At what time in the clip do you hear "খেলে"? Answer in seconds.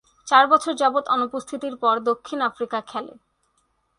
2.81-3.13